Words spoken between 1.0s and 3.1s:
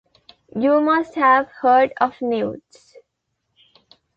have heard of newts.